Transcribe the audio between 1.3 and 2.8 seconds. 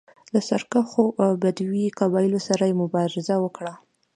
بدوي قبایلو سره یې